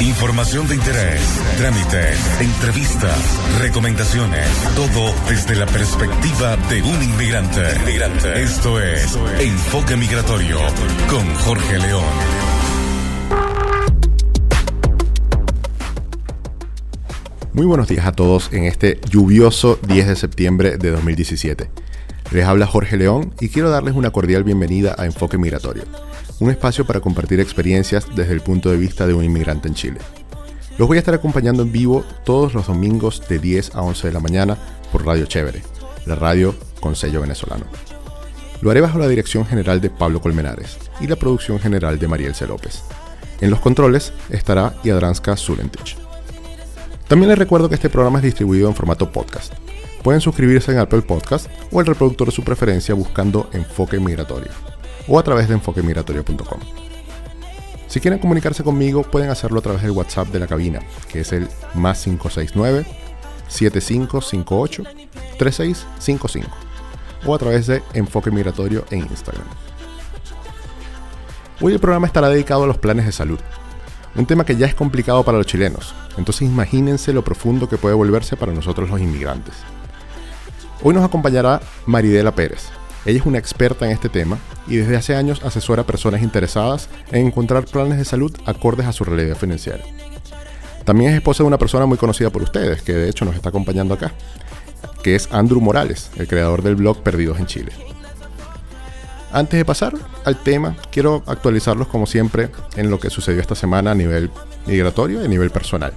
[0.00, 1.20] Información de interés,
[1.56, 3.18] trámites, entrevistas,
[3.58, 7.62] recomendaciones, todo desde la perspectiva de un inmigrante.
[8.40, 10.58] Esto es Enfoque Migratorio
[11.10, 12.04] con Jorge León.
[17.52, 21.70] Muy buenos días a todos en este lluvioso 10 de septiembre de 2017.
[22.30, 25.82] Les habla Jorge León y quiero darles una cordial bienvenida a Enfoque Migratorio
[26.40, 29.98] un espacio para compartir experiencias desde el punto de vista de un inmigrante en Chile.
[30.78, 34.12] Los voy a estar acompañando en vivo todos los domingos de 10 a 11 de
[34.12, 34.56] la mañana
[34.92, 35.62] por Radio Chévere,
[36.06, 37.64] la radio con sello venezolano.
[38.60, 42.34] Lo haré bajo la dirección general de Pablo Colmenares y la producción general de Mariel
[42.34, 42.46] C.
[42.46, 42.82] López.
[43.40, 45.96] En los controles estará Yadranska Zulentich.
[47.08, 49.54] También les recuerdo que este programa es distribuido en formato podcast.
[50.02, 54.77] Pueden suscribirse en Apple Podcast o el reproductor de su preferencia buscando Enfoque Migratorio
[55.08, 56.60] o a través de enfoquemigratorio.com.
[57.88, 61.32] Si quieren comunicarse conmigo, pueden hacerlo a través del WhatsApp de la cabina, que es
[61.32, 62.86] el más 569
[63.48, 64.82] 7558
[65.38, 66.68] 3655
[67.24, 69.46] o a través de Enfoque Migratorio en Instagram.
[71.60, 73.40] Hoy el programa estará dedicado a los planes de salud,
[74.14, 77.94] un tema que ya es complicado para los chilenos, entonces imagínense lo profundo que puede
[77.94, 79.54] volverse para nosotros los inmigrantes.
[80.82, 82.68] Hoy nos acompañará Maridela Pérez,
[83.08, 86.90] ella es una experta en este tema y desde hace años asesora a personas interesadas
[87.10, 89.82] en encontrar planes de salud acordes a su realidad financiera.
[90.84, 93.48] También es esposa de una persona muy conocida por ustedes, que de hecho nos está
[93.48, 94.12] acompañando acá,
[95.02, 97.72] que es Andrew Morales, el creador del blog Perdidos en Chile.
[99.32, 99.94] Antes de pasar
[100.26, 104.30] al tema, quiero actualizarlos como siempre en lo que sucedió esta semana a nivel
[104.66, 105.94] migratorio y a nivel personal.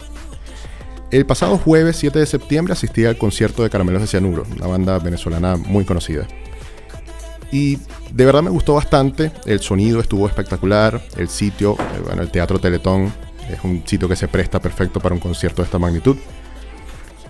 [1.11, 4.97] El pasado jueves 7 de septiembre asistí al concierto de Caramelos de Cianuro, una banda
[4.97, 6.25] venezolana muy conocida.
[7.51, 7.77] Y
[8.11, 12.59] de verdad me gustó bastante, el sonido estuvo espectacular, el sitio, eh, bueno, el Teatro
[12.59, 13.11] Teletón
[13.49, 16.15] es un sitio que se presta perfecto para un concierto de esta magnitud.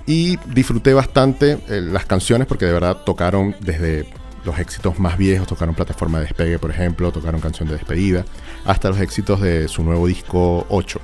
[0.06, 4.08] Y disfruté bastante eh, las canciones porque de verdad tocaron desde
[4.44, 8.26] los éxitos más viejos, tocaron Plataforma de Despegue, por ejemplo, tocaron Canción de Despedida,
[8.66, 11.00] hasta los éxitos de su nuevo disco 8.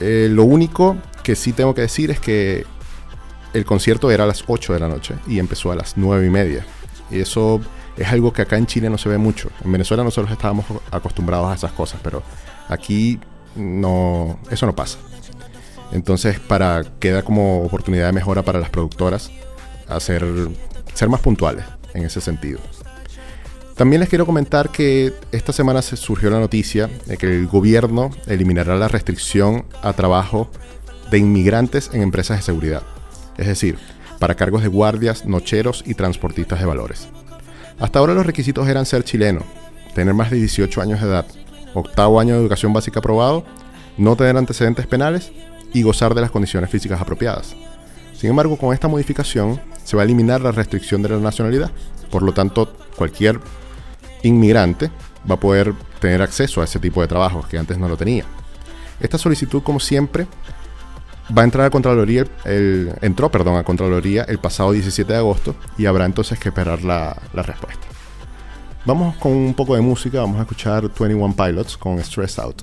[0.00, 2.64] Eh, lo único que sí tengo que decir es que
[3.52, 6.30] el concierto era a las 8 de la noche y empezó a las 9 y
[6.30, 6.66] media.
[7.10, 7.60] Y eso
[8.00, 9.50] es algo que acá en Chile no se ve mucho.
[9.64, 12.22] En Venezuela nosotros estábamos acostumbrados a esas cosas, pero
[12.68, 13.20] aquí
[13.54, 14.98] no, eso no pasa.
[15.92, 19.30] Entonces, para queda como oportunidad de mejora para las productoras
[19.86, 20.24] hacer
[20.94, 22.58] ser más puntuales en ese sentido.
[23.76, 28.10] También les quiero comentar que esta semana se surgió la noticia de que el gobierno
[28.26, 30.50] eliminará la restricción a trabajo
[31.10, 32.82] de inmigrantes en empresas de seguridad,
[33.36, 33.78] es decir,
[34.18, 37.08] para cargos de guardias, nocheros y transportistas de valores.
[37.80, 39.40] Hasta ahora los requisitos eran ser chileno,
[39.94, 41.26] tener más de 18 años de edad,
[41.72, 43.44] octavo año de educación básica aprobado,
[43.96, 45.32] no tener antecedentes penales
[45.72, 47.56] y gozar de las condiciones físicas apropiadas.
[48.14, 51.70] Sin embargo, con esta modificación se va a eliminar la restricción de la nacionalidad.
[52.10, 53.40] Por lo tanto, cualquier
[54.22, 54.90] inmigrante
[55.28, 58.24] va a poder tener acceso a ese tipo de trabajos que antes no lo tenía.
[59.00, 60.26] Esta solicitud, como siempre,
[61.36, 65.54] va a entrar a Contraloría, el, entró, perdón, a Contraloría el pasado 17 de agosto
[65.78, 67.86] y habrá entonces que esperar la, respuesta.
[68.84, 72.62] Vamos con un poco de música, vamos a escuchar 21 Pilots con Stress Out.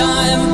[0.00, 0.49] time.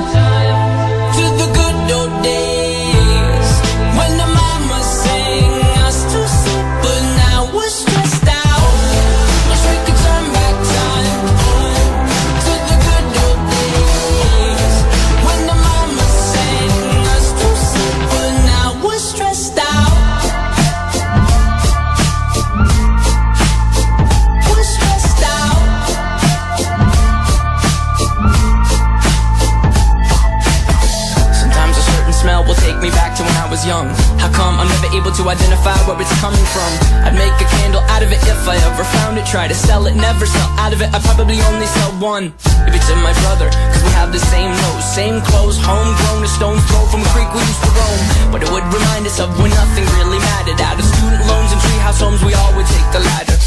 [36.20, 36.70] coming from.
[37.04, 39.26] I'd make a candle out of it if I ever found it.
[39.26, 40.88] Try to sell it, never sell out of it.
[40.92, 42.32] I probably only sell one.
[42.68, 46.28] If it's in my brother, cause we have the same nose Same clothes, homegrown, a
[46.28, 48.00] stone's throw from a creek we used to roam.
[48.32, 50.60] But it would remind us of when nothing really mattered.
[50.60, 53.38] Out of student loans and treehouse homes we all would take the ladder.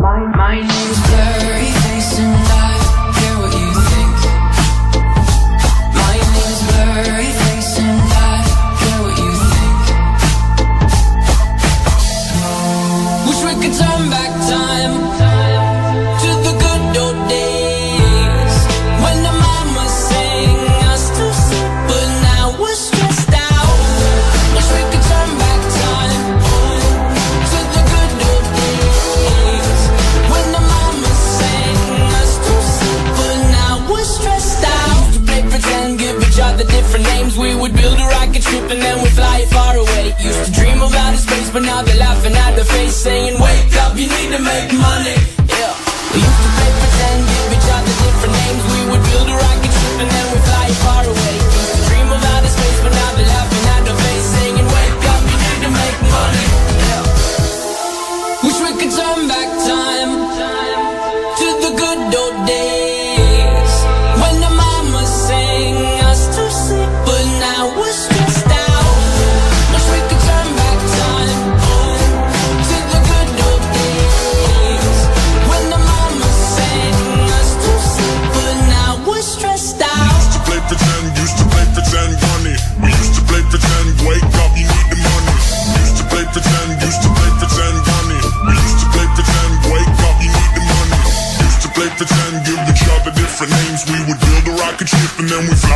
[0.00, 1.53] My, my name's Bird
[40.20, 43.76] Used to dream about the space, but now they're laughing at the face, saying, Wake
[43.82, 45.33] up, you need to make money.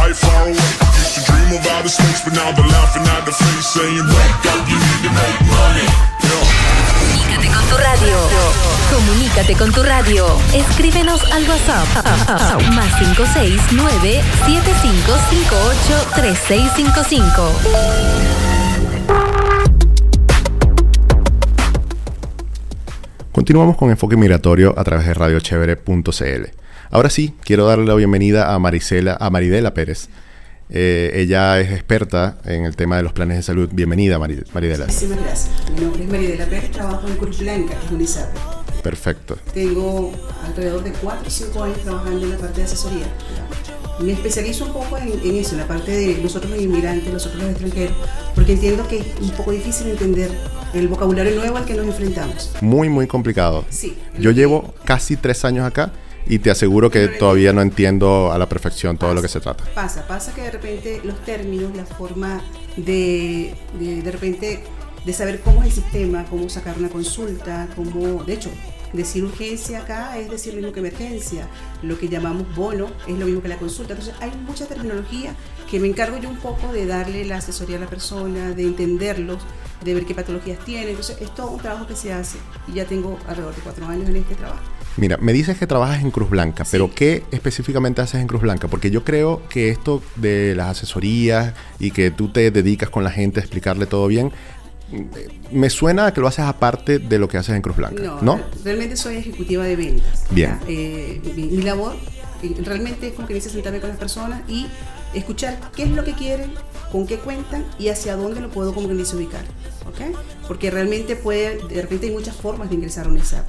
[0.09, 0.73] Then we fly far away.
[0.97, 4.47] Used to dream of outer space, but now they're laughing at the face, saying, wake
[4.53, 5.89] up, you need to make money.
[6.25, 6.45] Yeah.
[7.29, 8.17] Comunícate con tu radio.
[8.91, 10.27] Comunícate con tu radio.
[10.55, 11.89] Escríbenos al WhatsApp.
[12.75, 17.53] Más 569 7558 3655.
[23.33, 26.68] Continuamos con Enfoque Migratorio a través de radiochevere.cl.
[26.91, 30.09] Ahora sí, quiero darle la bienvenida a Marisela, a Maridela Pérez.
[30.71, 33.69] Eh, ella es experta en el tema de los planes de salud.
[33.73, 34.87] Bienvenida, Mari- Maridela.
[34.87, 35.51] Muchísimas gracias.
[35.75, 38.25] Mi nombre es María de la Pérez, trabajo en Cruz Blanca, es UNICEF.
[38.83, 39.37] Perfecto.
[39.53, 40.13] Tengo
[40.47, 43.07] alrededor de 4 o 5 años trabajando en la parte de asesoría.
[44.01, 47.43] Me especializo un poco en, en eso, en la parte de nosotros los inmigrantes, nosotros
[47.43, 47.97] los extranjeros,
[48.35, 50.31] porque entiendo que es un poco difícil entender
[50.73, 52.53] el vocabulario nuevo al que nos enfrentamos.
[52.61, 53.65] Muy, muy complicado.
[53.71, 53.97] Sí.
[54.19, 55.91] Yo llevo casi tres años acá
[56.29, 59.65] y te aseguro que todavía no entiendo a la perfección todo lo que se trata.
[59.75, 62.43] Pasa, pasa que de repente los términos, la forma
[62.77, 64.63] de, de, de repente
[65.05, 68.51] de saber cómo es el sistema, cómo sacar una consulta, cómo, de hecho,
[68.93, 71.49] decir urgencia acá es decir lo mismo que emergencia,
[71.83, 75.35] lo que llamamos bono es lo mismo que la consulta, entonces hay mucha terminología
[75.71, 79.39] que me encargo yo un poco de darle la asesoría a la persona, de entenderlos,
[79.85, 82.85] de ver qué patologías tiene, entonces es todo un trabajo que se hace y ya
[82.85, 84.63] tengo alrededor de cuatro años en este trabajo.
[84.99, 88.67] Mira, me dices que trabajas en Cruz Blanca, pero ¿qué específicamente haces en Cruz Blanca?
[88.67, 93.11] Porque yo creo que esto de las asesorías y que tú te dedicas con la
[93.11, 94.33] gente a explicarle todo bien,
[94.91, 98.03] mm, me suena a que lo haces aparte de lo que haces en Cruz Blanca,
[98.03, 98.23] ¿no?
[98.23, 100.25] No, realmente soy ejecutiva de ventas.
[100.31, 100.59] Bien.
[100.67, 101.95] Eh, mi, mi labor
[102.43, 104.67] eh, realmente es como que dice sentarme con las personas y
[105.15, 106.53] escuchar qué es lo que quieren,
[106.91, 109.45] con qué cuentan y hacia dónde lo puedo como que dice ubicar.
[109.87, 110.17] ¿ok?
[110.47, 113.49] Porque realmente puede, de repente hay muchas formas de ingresar a un ISAP.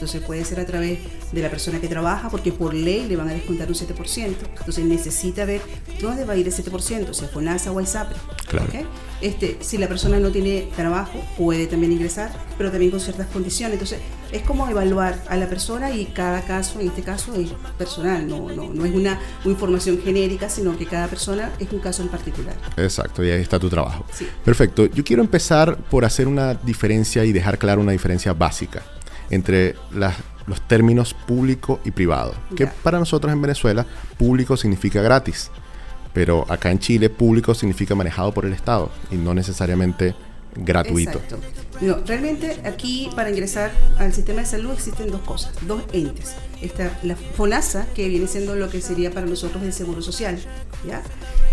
[0.00, 0.98] Entonces puede ser a través
[1.30, 4.34] de la persona que trabaja, porque por ley le van a descontar un 7%.
[4.58, 5.60] Entonces necesita ver
[6.00, 8.16] dónde va a ir el 7%, si a FONASA o ISAPRE.
[8.48, 8.66] Claro.
[9.20, 13.74] Este, si la persona no tiene trabajo, puede también ingresar, pero también con ciertas condiciones.
[13.74, 13.98] Entonces,
[14.32, 18.48] es como evaluar a la persona y cada caso, en este caso, es personal, no,
[18.48, 22.08] no, no es una, una información genérica, sino que cada persona es un caso en
[22.08, 22.54] particular.
[22.78, 24.06] Exacto, y ahí está tu trabajo.
[24.14, 24.26] Sí.
[24.42, 24.86] Perfecto.
[24.86, 28.82] Yo quiero empezar por hacer una diferencia y dejar clara una diferencia básica
[29.30, 32.34] entre las- los términos público y privado.
[32.56, 33.86] Que para nosotros en Venezuela,
[34.18, 35.50] público significa gratis,
[36.12, 40.14] pero acá en Chile, público significa manejado por el Estado y no necesariamente
[40.56, 41.18] gratuito.
[41.18, 41.38] Exacto.
[41.80, 46.34] No, realmente aquí para ingresar al sistema de salud existen dos cosas, dos entes.
[46.60, 50.38] Está la FONASA, que viene siendo lo que sería para nosotros el Seguro Social,
[50.86, 51.00] ¿ya?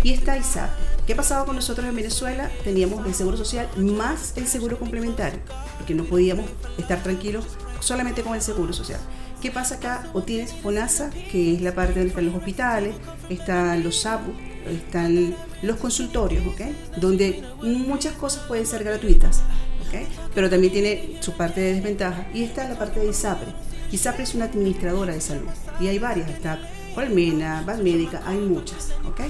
[0.02, 0.68] Y está ISAP.
[1.06, 2.50] ¿Qué ha pasado con nosotros en Venezuela?
[2.64, 5.38] Teníamos el Seguro Social más el Seguro Complementario,
[5.78, 6.44] porque no podíamos
[6.76, 7.46] estar tranquilos
[7.80, 9.00] solamente con el Seguro Social.
[9.40, 10.10] ¿Qué pasa acá?
[10.14, 12.94] O tienes FONASA, que es la parte donde están los hospitales,
[13.28, 14.32] están los SAPU,
[14.68, 16.60] están los consultorios, ¿ok?
[16.96, 19.42] Donde muchas cosas pueden ser gratuitas,
[19.86, 20.08] ¿ok?
[20.34, 22.26] Pero también tiene su parte de desventaja.
[22.34, 23.52] Y está la parte de ISAPRE.
[23.92, 25.48] ISAPRE es una administradora de salud.
[25.80, 26.58] Y hay varias, está
[26.94, 29.20] Colmena, Bad Médica, hay muchas, ¿ok?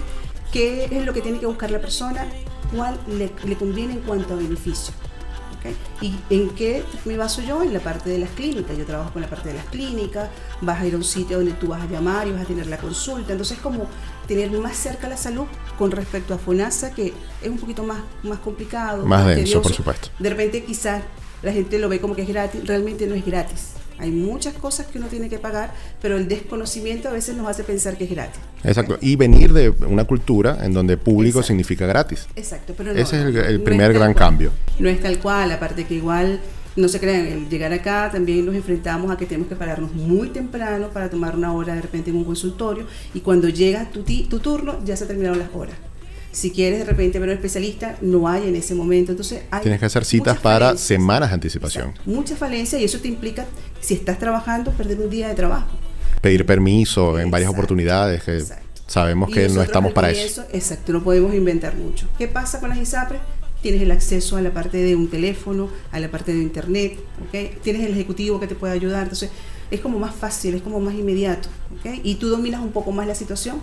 [0.53, 2.27] ¿Qué es lo que tiene que buscar la persona?
[2.75, 4.95] ¿Cuál le, le conviene en cuanto a beneficio?
[6.01, 7.63] ¿Y en qué me baso yo?
[7.63, 8.77] En la parte de las clínicas.
[8.77, 10.29] Yo trabajo con la parte de las clínicas,
[10.61, 12.67] vas a ir a un sitio donde tú vas a llamar y vas a tener
[12.67, 13.33] la consulta.
[13.33, 13.87] Entonces es como
[14.27, 15.47] tener más cerca la salud
[15.79, 17.13] con respecto a FONASA, que
[17.43, 19.05] es un poquito más, más complicado.
[19.07, 20.09] Más denso, por supuesto.
[20.19, 21.03] De repente quizás
[21.43, 23.73] la gente lo ve como que es gratis, realmente no es gratis.
[23.99, 27.65] Hay muchas cosas que uno tiene que pagar, pero el desconocimiento a veces nos hace
[27.65, 28.41] pensar que es gratis.
[28.65, 28.99] Exacto.
[29.01, 31.47] Y venir de una cultura en donde público Exacto.
[31.49, 32.27] significa gratis.
[32.37, 34.25] Exacto, pero no, Ese es el- no primer es gran cual.
[34.25, 34.51] cambio.
[34.79, 36.41] No es tal cual, aparte que igual,
[36.77, 40.29] no se crean, el llegar acá también nos enfrentamos a que tenemos que pararnos muy
[40.29, 44.39] temprano para tomar una hora de repente en un consultorio y cuando llega tu, tu
[44.39, 45.75] turno ya se terminaron las horas.
[46.39, 49.11] Si quieres de repente ver a un especialista, no hay en ese momento.
[49.11, 50.87] Entonces, hay Tienes que hacer citas muchas para falencias.
[50.87, 51.89] semanas de anticipación.
[51.89, 52.11] Exacto.
[52.13, 53.45] Mucha falencia y eso te implica,
[53.81, 55.67] si estás trabajando, perder un día de trabajo.
[56.23, 58.83] Pedir permiso en varias oportunidades que Exacto.
[58.87, 60.45] sabemos que no estamos para eso.
[60.53, 62.07] Exacto, no podemos inventar mucho.
[62.17, 63.21] ¿Qué pasa con las ISAPRES?
[63.61, 67.61] Tienes el acceso a la parte de un teléfono, a la parte de internet, ¿ok?
[67.65, 69.31] Tienes el ejecutivo que te puede ayudar, entonces
[69.73, 71.49] es como más fácil, es como más inmediato,
[71.81, 71.99] ¿ok?
[72.05, 73.61] Y tú dominas un poco más la situación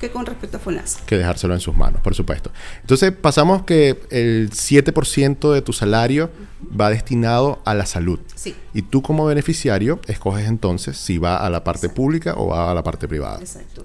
[0.00, 1.00] que con respecto a FONASA.
[1.06, 2.50] que dejárselo en sus manos, por supuesto.
[2.80, 6.30] Entonces pasamos que el 7% de tu salario
[6.78, 8.20] va destinado a la salud.
[8.34, 8.54] Sí.
[8.74, 12.74] Y tú como beneficiario escoges entonces si va a la parte pública o va a
[12.74, 13.38] la parte privada.
[13.40, 13.84] Exacto,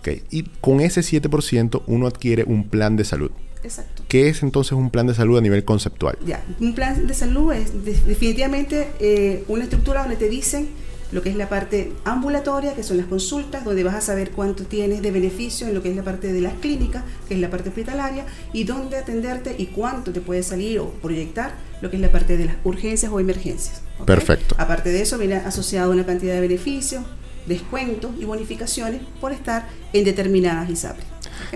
[0.00, 3.30] Ok, Y con ese 7% uno adquiere un plan de salud.
[3.62, 4.02] exacto.
[4.08, 6.18] ¿Qué es entonces un plan de salud a nivel conceptual?
[6.26, 10.68] Ya, un plan de salud es de- definitivamente eh, una estructura donde te dicen
[11.12, 14.64] lo que es la parte ambulatoria, que son las consultas, donde vas a saber cuánto
[14.64, 17.50] tienes de beneficio en lo que es la parte de las clínicas, que es la
[17.50, 21.52] parte hospitalaria, y dónde atenderte y cuánto te puede salir o proyectar
[21.82, 23.82] lo que es la parte de las urgencias o emergencias.
[24.06, 24.54] Perfecto.
[24.58, 27.04] Aparte de eso, viene asociado una cantidad de beneficios,
[27.46, 31.06] descuentos y bonificaciones por estar en determinadas ISAPRES.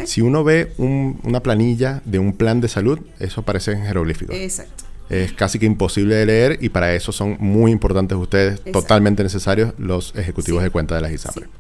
[0.05, 4.33] Si uno ve un- una planilla de un plan de salud, eso aparece en jeroglífico.
[4.33, 4.85] Exacto.
[5.09, 8.81] Es casi que imposible de leer y para eso son muy importantes ustedes, Exacto.
[8.81, 10.65] totalmente necesarios los ejecutivos Sí.
[10.65, 11.45] de cuenta de las ISAPRE.
[11.45, 11.51] Sí.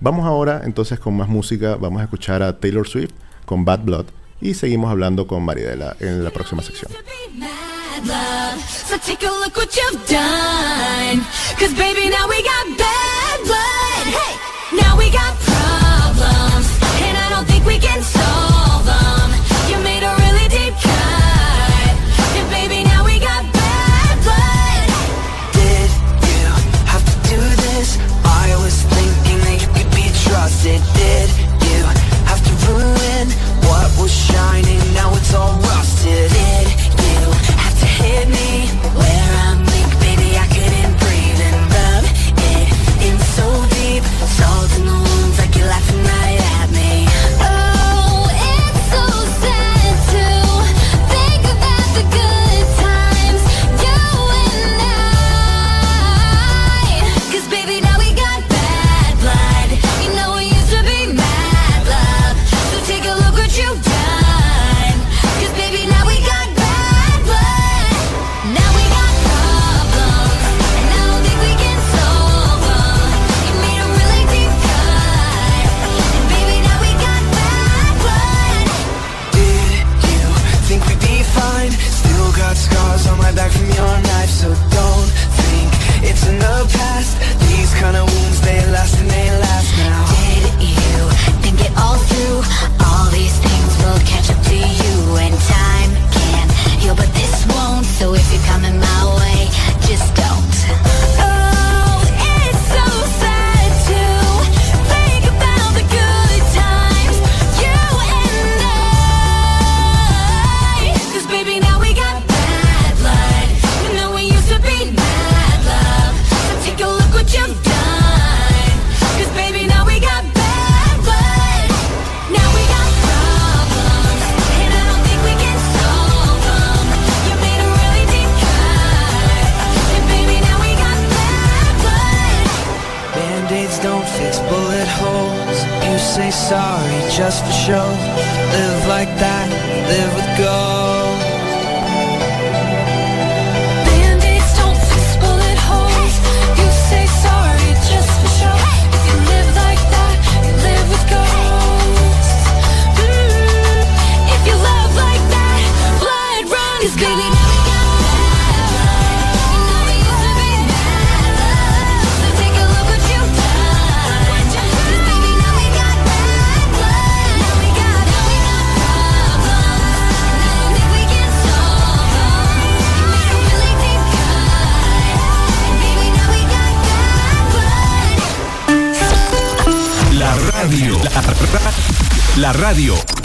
[0.00, 3.12] Vamos ahora entonces con más música, vamos a escuchar a Taylor Swift
[3.46, 4.06] con Bad Blood
[4.40, 6.90] y seguimos hablando con Maridela en la próxima sección.
[12.28, 14.06] We got bad blood.
[14.06, 14.36] Hey,
[14.80, 16.66] now we got problems.
[17.02, 18.21] And I don't think we can solve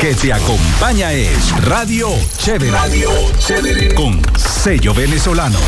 [0.07, 2.71] que te acompaña es Radio Chévere.
[2.71, 3.09] Radio
[3.39, 3.93] Chévere.
[3.93, 5.59] Con sello venezolano.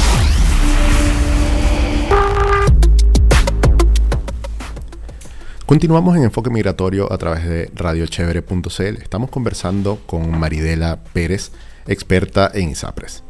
[5.66, 9.02] Continuamos en Enfoque Migratorio a través de radiochevere.cl.
[9.02, 11.52] Estamos conversando con Maridela Pérez,
[11.86, 13.24] experta en ISAPRES.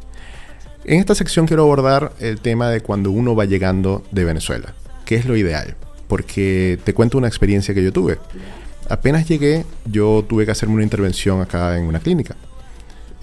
[0.84, 4.76] En esta sección quiero abordar el tema de cuando uno va llegando de Venezuela.
[5.06, 5.76] ¿Qué es lo ideal?
[6.08, 8.20] Porque te cuento una experiencia que yo tuve.
[8.90, 12.36] Apenas llegué, yo tuve que hacerme una intervención acá en una clínica.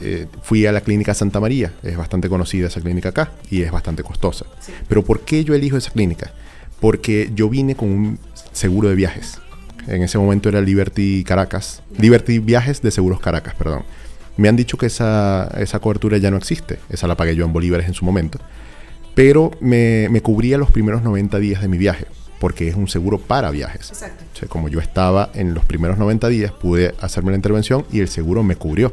[0.00, 3.72] Eh, fui a la clínica Santa María, es bastante conocida esa clínica acá y es
[3.72, 4.46] bastante costosa.
[4.60, 4.72] Sí.
[4.88, 6.32] Pero ¿por qué yo elijo esa clínica?
[6.80, 8.18] Porque yo vine con un
[8.52, 9.38] seguro de viajes.
[9.86, 13.84] En ese momento era Liberty Caracas, Liberty Viajes de Seguros Caracas, perdón.
[14.36, 17.52] Me han dicho que esa, esa cobertura ya no existe, esa la pagué yo en
[17.52, 18.38] bolívares en su momento,
[19.14, 22.06] pero me, me cubría los primeros 90 días de mi viaje,
[22.38, 23.90] porque es un seguro para viajes.
[23.90, 24.24] Exacto.
[24.34, 28.00] O sea, como yo estaba en los primeros 90 días, pude hacerme la intervención y
[28.00, 28.92] el seguro me cubrió.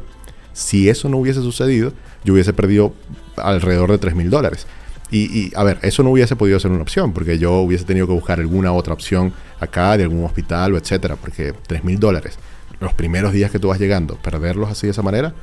[0.52, 1.92] Si eso no hubiese sucedido,
[2.24, 2.94] yo hubiese perdido
[3.36, 4.66] alrededor de 3 mil dólares.
[5.10, 8.06] Y, y, a ver, eso no hubiese podido ser una opción, porque yo hubiese tenido
[8.06, 12.38] que buscar alguna otra opción acá, de algún hospital o etcétera, porque 3 mil dólares,
[12.80, 15.34] los primeros días que tú vas llegando, perderlos así de esa manera,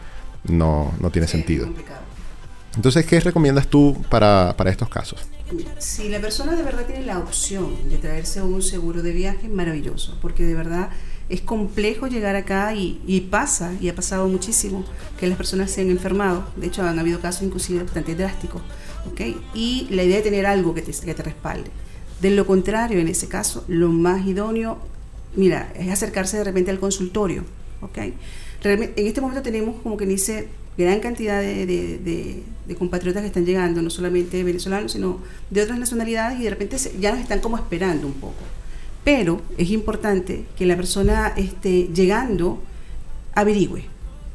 [0.44, 1.70] no, no tiene Sí, sentido.
[2.76, 5.20] Entonces, ¿qué recomiendas tú para, para estos casos?
[5.80, 10.18] Si la persona de verdad tiene la opción de traerse un seguro de viaje, maravilloso,
[10.22, 10.90] porque de verdad
[11.30, 14.84] es complejo llegar acá y, pasa, y ha pasado muchísimo,
[15.20, 16.46] que las personas se han enfermado.
[16.58, 18.62] De hecho, han habido casos inclusive bastante drásticos.
[19.10, 19.22] ¿ok?
[19.54, 21.72] Y la idea de tener algo que te, que te respalde.
[22.22, 24.78] De lo contrario, en ese caso, lo más idóneo,
[25.36, 27.44] mira, es acercarse de repente al consultorio.
[27.82, 27.98] ¿ok?
[28.62, 32.44] Realmente, en este momento tenemos como que dice gran cantidad de,
[32.78, 37.12] compatriotas que están llegando, no solamente venezolanos, sino de otras nacionalidades y de repente ya
[37.12, 38.44] nos están como esperando un poco.
[39.04, 42.62] Pero es importante que la persona esté llegando
[43.34, 43.86] averigüe,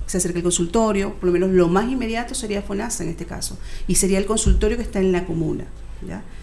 [0.06, 3.58] se acerque al consultorio, por lo menos lo más inmediato sería FONASA en este caso,
[3.86, 5.64] y sería el consultorio que está en la comuna.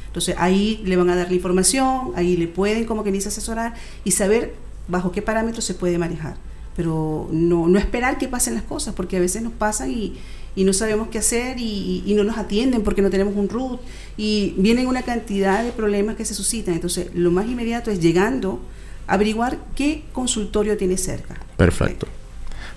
[0.07, 3.73] Entonces ahí le van a dar la información, ahí le pueden como que dice asesorar
[4.03, 4.53] y saber
[4.87, 6.37] bajo qué parámetros se puede manejar.
[6.75, 10.15] Pero no, no esperar que pasen las cosas, porque a veces nos pasan y,
[10.55, 13.79] y no sabemos qué hacer y, y no nos atienden porque no tenemos un root
[14.17, 16.73] y vienen una cantidad de problemas que se suscitan.
[16.73, 18.59] Entonces lo más inmediato es llegando
[19.07, 21.35] a averiguar qué consultorio tiene cerca.
[21.57, 22.07] Perfecto.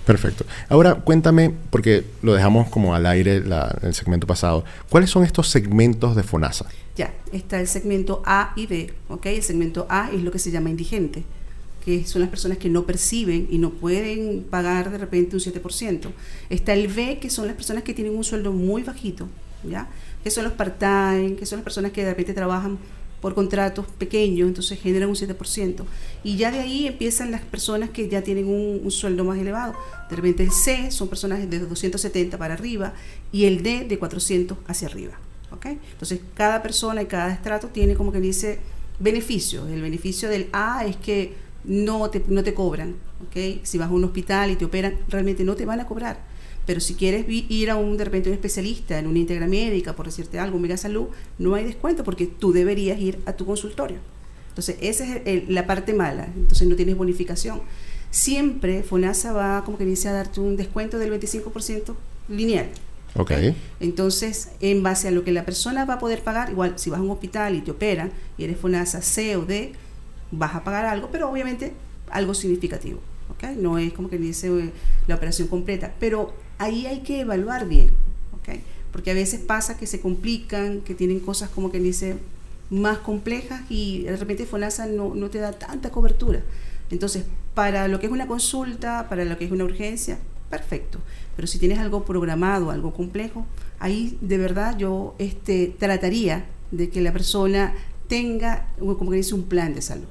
[0.05, 0.45] Perfecto.
[0.69, 5.49] Ahora cuéntame, porque lo dejamos como al aire la- el segmento pasado, ¿cuáles son estos
[5.49, 6.65] segmentos de FONASA?
[6.95, 9.25] Ya, está el segmento A y B, ¿ok?
[9.25, 11.25] El segmento A es lo que se llama indigente,
[11.87, 16.09] que son las personas que no perciben y no pueden pagar de repente un 7%.
[16.49, 19.29] Está el B, que son las personas que tienen un sueldo muy bajito,
[19.63, 19.87] ¿ya?
[20.21, 22.77] Que son los part-time, que son las personas que de repente trabajan
[23.21, 25.85] por contratos pequeños, entonces generan un 7%.
[26.25, 29.73] Y ya de ahí empiezan las personas que ya tienen un, un sueldo más elevado.
[30.09, 32.95] De repente el C son personas de 270 para arriba
[33.31, 35.13] y el D de 400 hacia arriba.
[35.51, 35.67] ¿ok?
[35.93, 38.59] Entonces cada persona y cada estrato tiene como que dice
[38.99, 39.69] beneficios.
[39.69, 42.95] El beneficio del A es que no te, no te cobran.
[43.27, 43.61] ¿ok?
[43.63, 46.19] Si vas a un hospital y te operan, realmente no te van a cobrar.
[46.65, 50.05] Pero si quieres ir a un, de repente, un especialista en una íntegra médica, por
[50.07, 53.97] decirte algo, Mega Salud, no hay descuento porque tú deberías ir a tu consultorio.
[54.49, 56.25] Entonces, esa es el- la parte mala.
[56.35, 57.61] Entonces, no tienes bonificación.
[58.11, 61.95] Siempre FONASA va, como que dice, a darte un descuento del 25%
[62.29, 62.67] lineal.
[63.15, 63.31] Ok.
[63.79, 66.99] Entonces, en base a lo que la persona va a poder pagar, igual si vas
[66.99, 69.73] a un hospital y te operan y eres FONASA C o D,
[70.31, 71.73] vas a pagar algo, pero obviamente
[72.09, 72.99] algo significativo.
[73.29, 73.57] ¿ok?
[73.57, 74.71] No es como que dice eh,
[75.07, 77.91] la operación completa, pero ahí hay que evaluar bien,
[78.39, 78.59] ¿ok?
[78.91, 82.17] porque a veces pasa que se complican, que tienen cosas como que dice
[82.69, 86.41] más complejas y de repente FONASA no, no te da tanta cobertura.
[86.89, 90.17] Entonces, para lo que es una consulta, para lo que es una urgencia,
[90.49, 90.99] perfecto.
[91.35, 93.45] Pero si tienes algo programado, algo complejo,
[93.79, 97.75] ahí de verdad yo este, trataría de que la persona
[98.07, 100.07] tenga, como que dice, un plan de salud.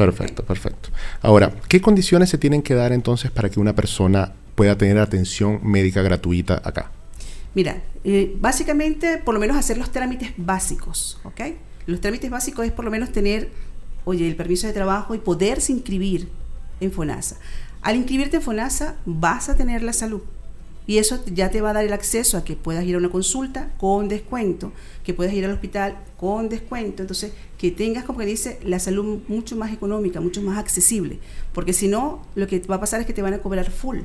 [0.00, 0.88] Perfecto, perfecto.
[1.20, 5.60] Ahora, ¿qué condiciones se tienen que dar entonces para que una persona pueda tener atención
[5.62, 6.90] médica gratuita acá?
[7.54, 11.40] Mira, eh, básicamente, por lo menos hacer los trámites básicos, ¿ok?
[11.84, 13.50] Los trámites básicos es por lo menos tener,
[14.06, 16.30] oye, el permiso de trabajo y poderse inscribir
[16.80, 17.36] en FONASA.
[17.82, 20.22] Al inscribirte en FONASA vas a tener la salud.
[20.90, 23.10] Y eso ya te va a dar el acceso a que puedas ir a una
[23.10, 24.72] consulta con descuento,
[25.04, 27.04] que puedas ir al hospital con descuento.
[27.04, 31.20] Entonces, que tengas, como que dice, la salud mucho más económica, mucho más accesible.
[31.52, 33.98] Porque si no, lo que va a pasar es que te van a cobrar full.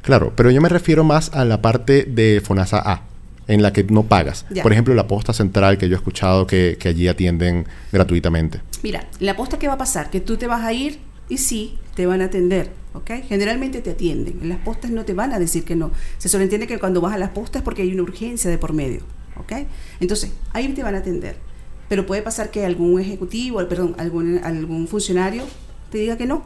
[0.00, 3.02] Claro, pero yo me refiero más a la parte de FONASA A,
[3.46, 4.46] en la que no pagas.
[4.48, 4.62] Ya.
[4.62, 8.62] Por ejemplo, la posta central que yo he escuchado que, que allí atienden gratuitamente.
[8.82, 10.98] Mira, la aposta que va a pasar, que tú te vas a ir
[11.28, 12.70] y sí, te van a atender,
[13.28, 14.38] Generalmente te atienden.
[14.42, 15.90] En las postas no te van a decir que no.
[16.18, 18.72] Se sobreentiende que cuando vas a las postas es porque hay una urgencia de por
[18.72, 19.02] medio,
[19.36, 19.66] ¿ok?
[20.00, 21.36] Entonces, ahí te van a atender.
[21.88, 25.44] Pero puede pasar que algún ejecutivo, perdón, algún, algún funcionario
[25.90, 26.44] te diga que no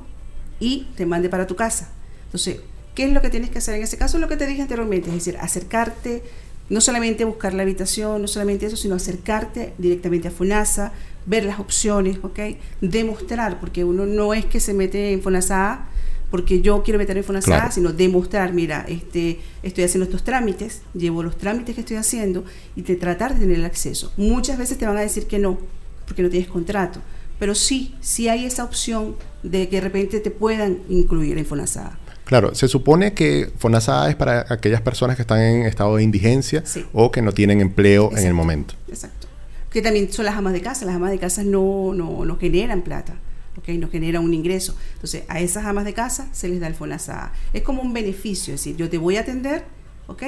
[0.58, 1.90] y te mande para tu casa.
[2.26, 2.60] Entonces,
[2.94, 4.18] ¿qué es lo que tienes que hacer en ese caso?
[4.18, 6.22] Lo que te dije anteriormente, es decir, acercarte,
[6.68, 10.92] no solamente buscar la habitación, no solamente eso, sino acercarte directamente a FONASA,
[11.26, 12.38] ver las opciones, ¿ok?
[12.80, 15.86] Demostrar, porque uno no es que se mete en FONASA
[16.30, 17.72] porque yo quiero meter en FONASA, Claro.
[17.72, 22.44] sino demostrar, mira, este, estoy haciendo estos trámites, llevo los trámites que estoy haciendo
[22.76, 24.12] y de tratar de tener el acceso.
[24.16, 25.58] Muchas veces te van a decir que no,
[26.06, 27.00] porque no tienes contrato,
[27.38, 31.98] pero sí, sí hay esa opción de que de repente te puedan incluir en FONASA.
[32.24, 36.62] Claro, se supone que FONASA es para aquellas personas que están en estado de indigencia
[36.64, 36.84] Sí.
[36.92, 38.74] o que no tienen empleo en el momento.
[38.86, 39.26] Exacto.
[39.68, 40.84] Que también son las amas de casa.
[40.84, 43.16] Las amas de casa no, no, no generan plata,
[43.56, 43.68] ¿ok?
[43.70, 44.76] No generan un ingreso.
[44.94, 47.32] Entonces, a esas amas de casa se les da el FONASA.
[47.52, 49.64] Es como un beneficio, es decir, yo te voy a atender,
[50.06, 50.22] ¿ok?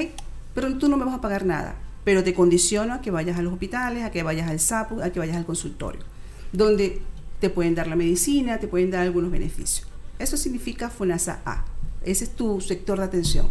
[0.55, 1.77] Pero tú no me vas a pagar nada.
[2.05, 5.11] Pero te condiciono a que vayas a los hospitales, a que vayas al SAPU, a
[5.11, 6.03] que vayas al consultorio,
[6.53, 7.01] donde
[7.41, 9.87] te pueden dar la medicina, te pueden dar algunos beneficios.
[10.19, 11.65] Eso significa FONASA A.
[12.05, 13.49] Ese es tu sector de atención.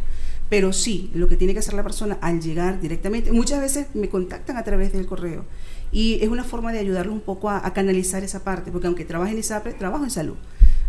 [0.49, 4.09] Pero sí, lo que tiene que hacer la persona al llegar directamente, muchas veces me
[4.09, 5.45] contactan a través del correo
[5.91, 9.05] y es una forma de ayudarlos un poco a, a canalizar esa parte, porque aunque
[9.05, 10.35] trabaje en ISAPRE, trabajo en salud.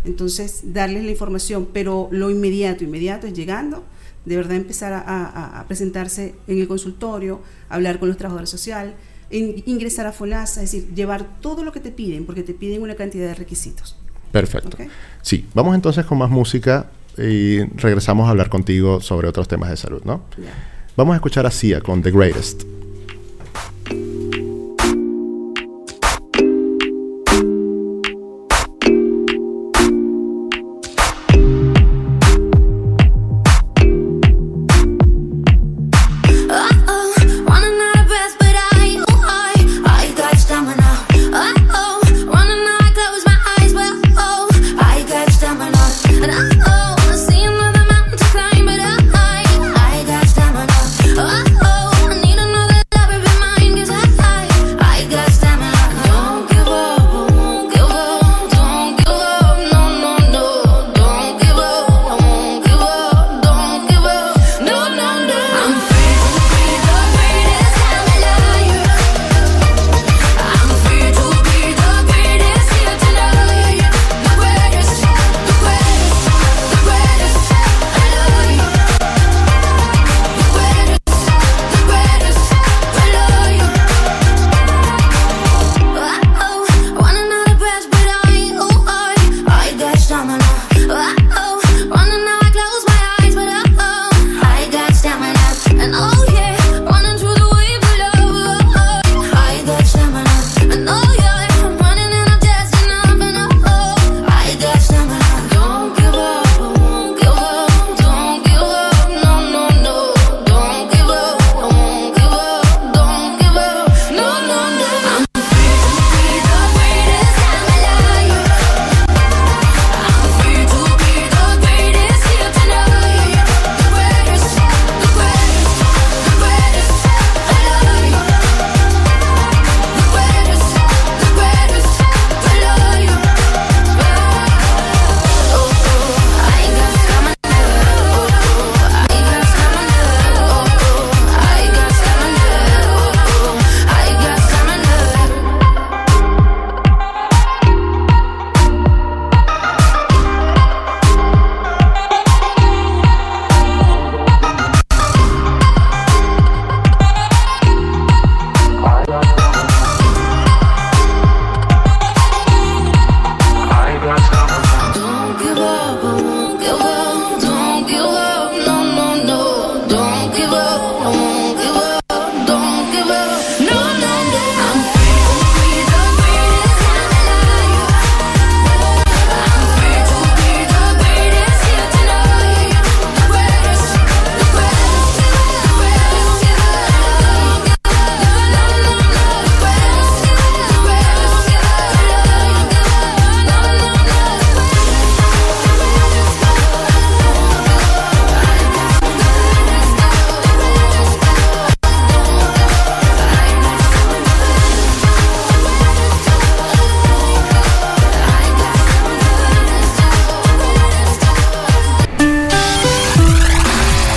[0.05, 3.83] Entonces, darles la información, pero lo inmediato, inmediato es llegando,
[4.25, 8.93] de verdad empezar a, a- a presentarse en el consultorio, hablar con los trabajadores sociales,
[9.31, 12.81] in- ingresar a FONASA, es decir, llevar todo lo que te piden, porque te piden
[12.81, 13.97] una cantidad de requisitos.
[14.31, 14.77] Perfecto.
[15.21, 19.77] Sí, vamos entonces con más música y regresamos a hablar contigo sobre otros temas de
[19.77, 20.23] salud, ¿no?
[20.97, 22.63] Vamos a escuchar a Sia con The Greatest.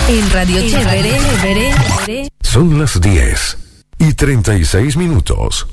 [0.09, 3.57] En Radio Chévere, Chévere, Son las 10
[3.99, 5.66] y 36 minutos.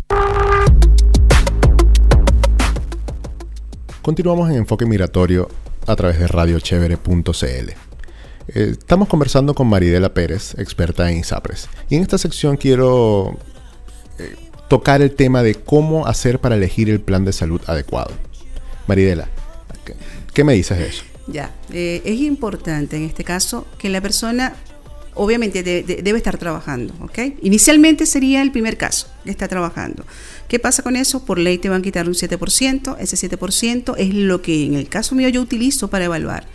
[4.02, 5.50] Continuamos en Enfoque Migratorio
[5.86, 7.46] a través de radiochevere.cl.
[7.46, 7.76] Eh,
[8.72, 11.70] estamos conversando con Maridela Pérez, experta en ISAPRES.
[11.90, 13.38] Y en esta sección quiero
[14.18, 14.36] eh,
[14.68, 18.12] tocar el tema de cómo hacer para elegir el plan de salud adecuado.
[18.88, 19.28] Maridela,
[19.86, 19.94] ¿qué,
[20.34, 21.04] qué me dices de eso?
[21.28, 24.56] Ya, eh, es importante en este caso que la persona
[25.16, 27.20] obviamente de- de- debe estar trabajando, ¿ok?
[27.44, 30.04] Inicialmente sería el primer caso, que está trabajando.
[30.48, 31.24] ¿Qué pasa con eso?
[31.24, 34.90] Por ley te van a quitar un 7%, ese 7% es lo que en el
[34.90, 36.46] caso mío yo utilizo para evaluar.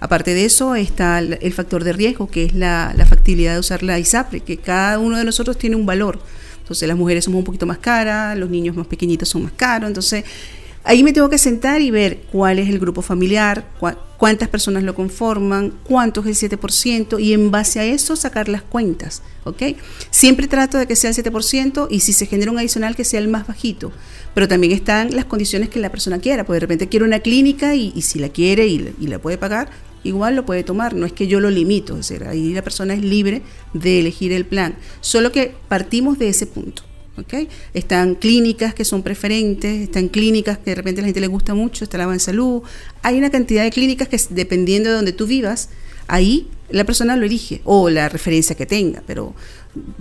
[0.00, 3.82] Aparte de eso está el factor de riesgo, que es la, la factibilidad de usar
[3.82, 6.18] la ISAPRE, que cada uno de nosotros tiene un valor.
[6.60, 9.88] Entonces las mujeres somos un poquito más caras, los niños más pequeñitos son más caros,
[9.88, 10.24] entonces
[10.84, 13.68] Ahí me tengo que sentar y ver cuál es el grupo familiar,
[14.16, 18.62] cuántas personas lo conforman, cuánto es el 7% y en base a eso sacar las
[18.62, 19.62] cuentas, ¿ok?
[20.10, 23.20] Siempre trato de que sea el 7% y si se genera un adicional que sea
[23.20, 23.92] el más bajito,
[24.34, 27.74] pero también están las condiciones que la persona quiera, porque de repente quiere una clínica
[27.74, 29.68] y, si la quiere y, la- y la puede pagar,
[30.04, 32.94] igual lo puede tomar, no es que yo lo limito, es decir, ahí la persona
[32.94, 33.42] es libre
[33.74, 36.82] de elegir el plan, solo que partimos de ese punto.
[37.20, 37.48] ¿Ok?
[37.74, 41.54] Están clínicas que son preferentes, están clínicas que de repente a la gente le gusta
[41.54, 42.62] mucho, está la Ban Salud.
[43.02, 45.70] Hay una cantidad de clínicas que dependiendo de donde tú vivas,
[46.06, 49.34] ahí la persona lo elige o la referencia que tenga, pero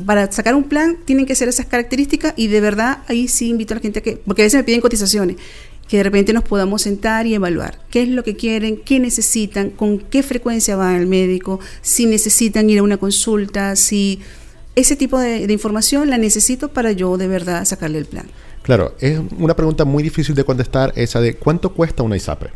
[0.05, 3.73] para sacar un plan tienen que ser esas características y de verdad ahí sí invito
[3.73, 5.37] a la gente a que, porque a veces me piden cotizaciones,
[5.87, 9.69] que de repente nos podamos sentar y evaluar qué es lo que quieren, qué necesitan,
[9.69, 14.19] con qué frecuencia van al médico, si necesitan ir a una consulta, si
[14.79, 18.27] ese tipo de, de información la necesito para yo de verdad sacarle el plan.
[18.63, 22.51] Claro, es una pregunta muy difícil de contestar esa de cuánto cuesta una ISAPRE.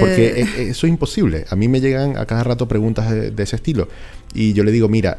[0.00, 0.46] Porque Eh.
[0.56, 1.44] e- eso es imposible.
[1.50, 3.88] A mí me llegan a cada rato preguntas de, de ese estilo.
[4.34, 5.18] Y yo le digo, mira,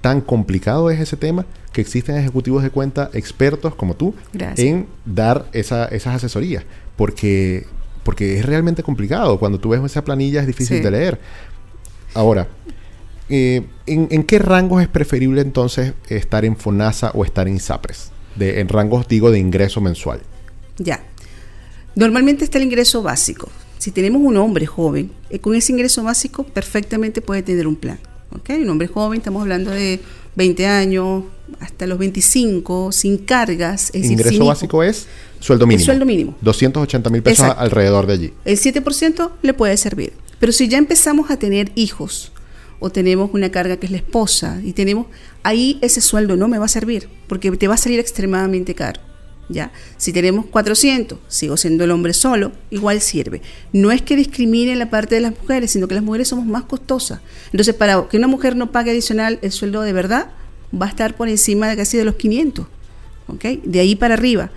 [0.00, 4.58] tan complicado es ese tema que existen ejecutivos de cuenta expertos como tú Gracias.
[4.66, 6.64] en dar esa- esas asesorías.
[6.96, 7.66] Porque,
[8.04, 9.38] porque es realmente complicado.
[9.38, 10.82] Cuando tú ves esa planilla es difícil Sí.
[10.82, 11.18] de leer.
[12.14, 12.46] Ahora,
[13.28, 18.10] eh, ¿en, en qué rangos es preferible entonces estar en FONASA o estar en ISAPRES?
[18.36, 20.20] De, en rangos, digo, de ingreso mensual.
[20.78, 21.04] Ya.
[21.94, 23.48] Normalmente está el ingreso básico.
[23.78, 27.98] Si tenemos un hombre joven, eh, con ese ingreso básico perfectamente puede tener un plan.
[28.34, 28.50] ¿ok?
[28.60, 30.00] Un hombre joven, estamos hablando de
[30.36, 31.24] 20 años
[31.60, 33.86] hasta los 25, sin cargas.
[33.88, 35.06] Es decir, ingreso sin básico es
[35.38, 35.84] sueldo mínimo.
[35.84, 36.36] sueldo mínimo.
[36.40, 37.62] 280 mil pesos Exacto.
[37.62, 38.32] alrededor de allí.
[38.44, 40.12] El 7% le puede servir.
[40.40, 42.32] Pero si ya empezamos a tener hijos
[42.84, 45.06] o tenemos una carga que es la esposa y tenemos
[45.42, 49.00] ahí ese sueldo no me va a servir porque te va a salir extremadamente caro.
[49.48, 49.72] ¿Ya?
[49.96, 53.40] Si tenemos 400, sigo siendo el hombre solo, igual sirve.
[53.72, 56.64] No es que discrimine la parte de las mujeres, sino que las mujeres somos más
[56.64, 57.20] costosas.
[57.52, 60.30] Entonces, para que una mujer no pague adicional, el sueldo de verdad
[60.78, 62.66] va a estar por encima de casi de los 500.
[63.28, 63.44] ¿ok?
[63.64, 64.50] De ahí para arriba.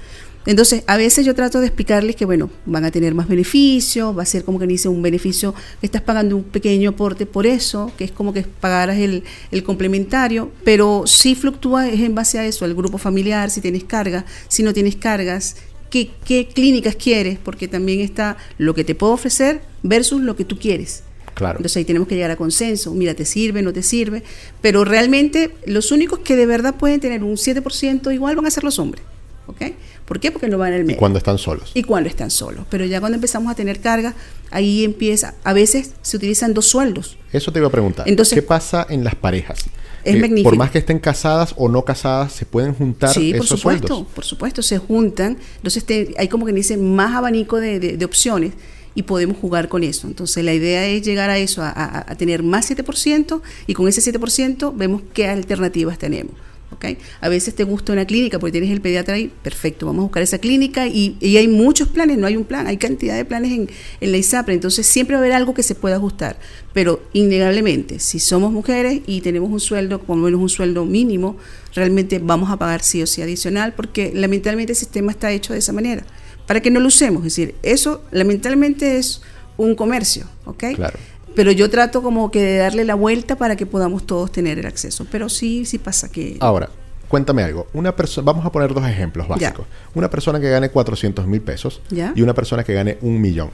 [0.48, 4.24] Entonces, a veces yo trato de explicarles que, bueno, van a tener más beneficios, va
[4.24, 7.92] a ser como que dice un beneficio, que estás pagando un pequeño aporte por eso,
[7.98, 12.46] que es como que pagaras el, el complementario, pero sí fluctúa es en base a
[12.46, 15.58] eso, al grupo familiar, si tienes carga, si no tienes cargas,
[15.90, 20.46] qué, qué clínicas quieres, porque también está lo que te puedo ofrecer versus lo que
[20.46, 21.04] tú quieres.
[21.34, 21.60] Claro.
[21.60, 22.94] Entonces ahí tenemos que llegar a consenso.
[22.94, 24.24] Mira, te sirve, no te sirve.
[24.62, 28.64] Pero realmente los únicos que de verdad pueden tener un 7% igual van a ser
[28.64, 29.04] los hombres.
[29.48, 29.62] ¿Ok?
[30.06, 30.32] ¿Por qué?
[30.32, 31.00] Porque no van al y médico.
[31.00, 31.72] cuando están solos.
[31.74, 32.66] Y cuando están solos.
[32.70, 34.14] Pero ya cuando empezamos a tener carga,
[34.52, 35.34] ahí empieza.
[35.44, 37.18] A veces se utilizan dos sueldos.
[37.34, 38.08] Eso te iba a preguntar.
[38.08, 39.66] Entonces- ¿Qué pasa en las parejas?
[40.04, 40.50] Es Eh, magnífico.
[40.50, 43.88] Por más que estén casadas o no casadas, se pueden juntar Sí, por esos supuesto,
[43.88, 44.14] sueldos.
[44.14, 45.38] por supuesto, se juntan.
[45.58, 48.54] Entonces te- hay como que dice más abanico de, de- de opciones
[48.96, 50.08] y podemos jugar con eso.
[50.08, 53.88] Entonces la idea es llegar a eso, a, a- a tener más 7% y con
[53.88, 56.34] ese 7% vemos qué alternativas tenemos.
[56.72, 56.86] ¿Ok?
[57.22, 60.24] A veces te gusta una clínica porque tienes el pediatra ahí, perfecto, vamos a buscar
[60.24, 63.52] esa clínica y, y hay muchos planes, no hay un plan, hay cantidad de planes
[63.52, 63.70] en,
[64.02, 66.38] en la ISAPRE, entonces siempre va a haber algo que se pueda ajustar,
[66.74, 71.38] pero innegablemente, si somos mujeres y tenemos un sueldo, por lo menos un sueldo mínimo,
[71.74, 75.60] realmente vamos a pagar sí o sí adicional porque lamentablemente el sistema está hecho de
[75.60, 76.06] esa manera,
[76.46, 79.22] para que no lo usemos, es decir, eso lamentablemente es
[79.58, 80.64] un comercio, ¿ok?
[80.76, 80.98] Claro.
[81.38, 84.66] Pero yo trato como que de darle la vuelta para que podamos todos tener el
[84.66, 85.06] acceso.
[85.12, 86.36] Pero sí, sí pasa que...
[86.40, 86.68] Ahora,
[87.08, 87.68] cuéntame algo.
[87.74, 89.36] Una persona, vamos a poner dos ejemplos Ya.
[89.36, 89.68] básicos.
[89.94, 92.12] Una persona que gane 400 mil pesos Ya.
[92.16, 93.52] y una persona que gane un millón.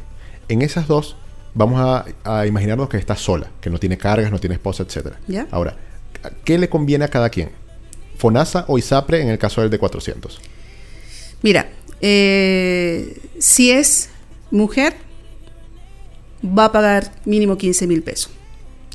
[0.47, 1.17] En esas dos,
[1.53, 5.19] vamos a, a imaginarnos que está sola, que no tiene cargas, no tiene esposa, etcétera.
[5.27, 5.45] Ya.
[5.51, 5.75] Ahora,
[6.45, 7.49] ¿qué le conviene a cada quien?
[8.17, 10.39] ¿FONASA o ISAPRE en el caso del de 400?
[11.41, 11.67] Mira,
[11.99, 14.09] eh, si es
[14.51, 14.93] mujer,
[16.43, 18.31] va a pagar mínimo 15 mil pesos.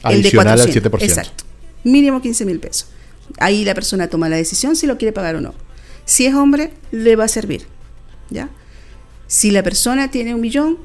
[0.03, 1.03] Adicional al 7%.
[1.03, 1.45] Exacto.
[1.85, 2.89] Mínimo 15 mil pesos.
[3.39, 5.55] Ahí la persona toma la decisión si lo quiere pagar o no.
[6.05, 7.67] Si es hombre, le va a servir.
[8.31, 8.51] ¿Ya?
[9.27, 10.79] Si la persona tiene un millón,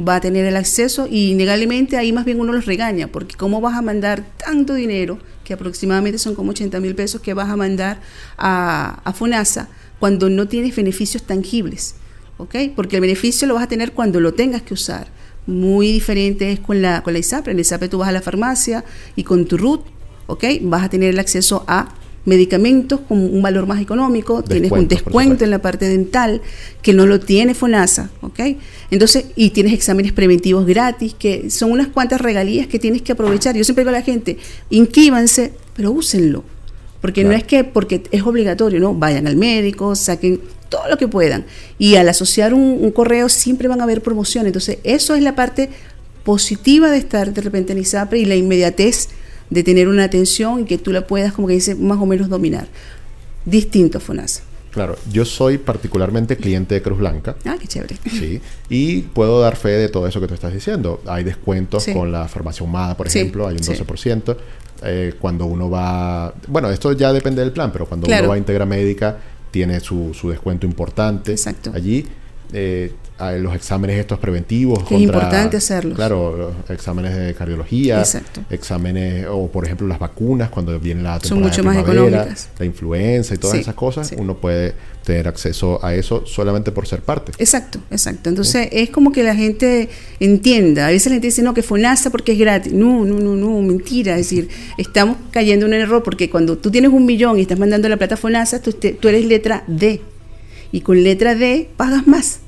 [0.00, 3.60] va a tener el acceso y innegablemente ahí más bien uno los regaña, porque ¿cómo
[3.60, 7.56] vas a mandar tanto dinero, que aproximadamente son como 80 mil pesos, que vas a
[7.56, 8.00] mandar
[8.36, 9.68] a, a FONASA
[10.00, 11.94] cuando no tienes beneficios tangibles,
[12.38, 12.56] ¿ok?
[12.74, 15.06] Porque el beneficio lo vas a tener cuando lo tengas que usar.
[15.46, 17.52] Muy diferente es con la, con la ISAPRE.
[17.52, 18.84] En la ISAPRE tú vas a la farmacia
[19.16, 19.82] y con tu RUT,
[20.26, 20.44] ¿ok?
[20.62, 25.44] Vas a tener el acceso a medicamentos con un valor más económico, tienes un descuento
[25.44, 26.40] en la parte dental
[26.80, 28.40] que no lo tiene FONASA, ¿ok?
[28.90, 33.56] Entonces, y tienes exámenes preventivos gratis, que son unas cuantas regalías que tienes que aprovechar.
[33.56, 34.38] Yo siempre digo a la gente,
[34.70, 36.44] inscríbanse, pero úsenlo.
[37.04, 38.94] Porque no es que porque es obligatorio, ¿no?
[38.94, 40.40] Vayan al médico, saquen
[40.70, 41.44] todo lo que puedan.
[41.78, 44.46] Y al asociar un, un correo siempre van a haber promociones.
[44.48, 45.68] Entonces, eso es la parte
[46.24, 49.08] positiva de estar de repente en ISAPRE y la inmediatez
[49.50, 52.30] de tener una atención y que tú la puedas, como que dice, más o menos
[52.30, 52.68] dominar.
[53.44, 54.42] Distinto FONASA.
[54.70, 57.36] Claro, yo soy particularmente cliente de Cruz Blanca.
[57.44, 57.96] Ah, qué chévere.
[58.10, 58.40] Sí,
[58.70, 61.00] y puedo dar fe de todo eso que tú estás diciendo.
[61.06, 61.92] Hay descuentos Sí.
[61.92, 63.72] con la farmacia humada, por Sí, ejemplo, hay un sí.
[64.80, 64.86] 12%.
[64.86, 68.22] Eh, cuando uno va, bueno, esto ya depende del plan, pero cuando Claro.
[68.24, 69.16] uno va a Integra Médica
[69.50, 71.70] tiene su, su descuento importante Exacto.
[71.74, 72.04] allí.
[72.52, 72.92] Eh,
[73.32, 74.84] los exámenes estos preventivos.
[74.84, 75.94] Que es importante hacerlos.
[75.96, 78.40] Claro, exámenes de cardiología, Exacto.
[78.50, 82.48] exámenes, o por ejemplo las vacunas, cuando viene la Son temporada mucho de más económicas.
[82.58, 84.16] la influenza y todas Sí, esas cosas, sí.
[84.18, 87.32] uno puede tener acceso a eso solamente por ser parte.
[87.38, 88.30] Exacto, exacto.
[88.30, 90.86] Entonces es como que la gente entienda.
[90.86, 92.72] A veces la gente dice, no, que FONASA porque es gratis.
[92.72, 94.12] No, no, no, no, mentira.
[94.12, 97.58] Es decir, estamos cayendo en un error porque cuando tú tienes un millón y estás
[97.58, 100.00] mandando la plata a FONASA, tú, te- tú eres letra D.
[100.72, 102.40] Y con letra D pagas más.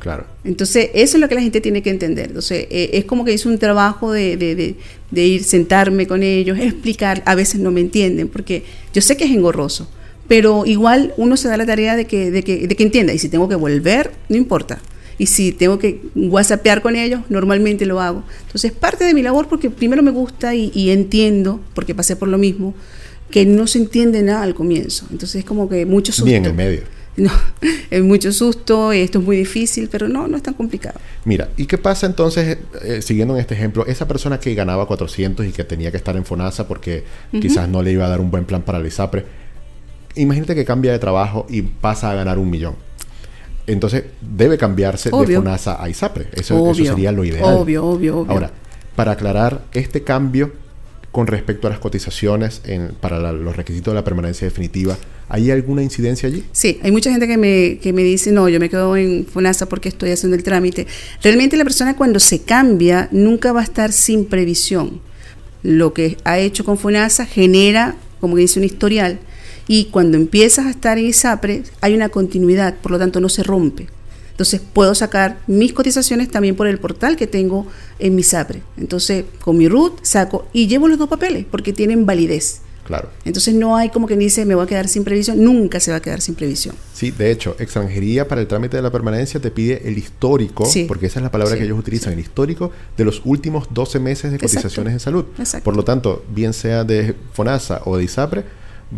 [0.00, 0.24] Claro.
[0.44, 2.26] Entonces, eso es lo que la gente tiene que entender.
[2.28, 4.74] Entonces, eh, es como que hice un trabajo de, de- de-
[5.10, 7.22] de ir, sentarme con ellos, explicar.
[7.26, 8.62] A veces no me entienden, porque
[8.94, 9.90] yo sé que es engorroso,
[10.28, 13.12] pero igual uno se da la tarea de que, de que, de que entienda.
[13.12, 14.78] Y si tengo que volver, no importa.
[15.20, 18.22] Y si tengo que whatsappear con ellos, normalmente lo hago.
[18.46, 22.28] Entonces, parte de mi labor, porque primero me gusta y, y entiendo, porque pasé por
[22.28, 22.72] lo mismo,
[23.30, 25.06] que no se entiende nada al comienzo.
[25.10, 26.26] Entonces, es como que mucho susto.
[26.30, 26.82] Ni en el medio.
[27.18, 27.32] No,
[27.90, 30.98] es mucho susto, esto es muy difícil, pero no, no es tan complicado.
[31.24, 35.44] Mira, ¿y qué pasa entonces, eh, siguiendo en este ejemplo, esa persona que ganaba 400
[35.46, 38.30] y que tenía que estar en FONASA porque quizás no le iba a dar un
[38.30, 39.24] buen plan para el ISAPRE?
[40.14, 42.76] Imagínate que cambia de trabajo y pasa a ganar un millón.
[43.66, 45.36] Entonces, debe cambiarse de.
[45.36, 46.28] FONASA a ISAPRE.
[46.32, 47.56] Eso, eso sería lo ideal.
[47.56, 48.32] Obvio, obvio, obvio.
[48.32, 48.52] Ahora,
[48.94, 50.52] para aclarar este cambio
[51.12, 54.96] con respecto a las cotizaciones en- para la- los requisitos de la permanencia definitiva,
[55.28, 56.44] ¿hay alguna incidencia allí?
[56.52, 59.66] Sí, hay mucha gente que me, que me dice, no, yo me quedo en FONASA
[59.66, 60.86] porque estoy haciendo el trámite.
[61.22, 65.00] Realmente la persona cuando se cambia nunca va a estar sin previsión.
[65.62, 69.18] Lo que ha hecho con FONASA genera, como que dice, un historial.
[69.66, 73.42] Y cuando empiezas a estar en ISAPRE hay una continuidad, por lo tanto no se
[73.42, 73.88] rompe.
[74.38, 77.66] Entonces puedo sacar mis cotizaciones también por el portal que tengo
[77.98, 78.62] en mi SAPRE.
[78.76, 82.60] Entonces con mi RUT saco y llevo los dos papeles porque tienen validez.
[82.86, 83.10] Claro.
[83.24, 85.96] Entonces no hay como que dice me voy a quedar sin previsión, nunca se va
[85.96, 86.76] a quedar sin previsión.
[86.94, 90.84] Sí, de hecho, extranjería para el trámite de la permanencia te pide el histórico, Sí.
[90.86, 93.98] porque esa es la palabra Sí, que ellos utilizan, el histórico de los últimos 12
[93.98, 94.54] meses de Exacto.
[94.58, 95.24] cotizaciones de salud.
[95.36, 95.64] Exacto.
[95.64, 98.44] Por lo tanto, bien sea de FONASA o de ISAPRE,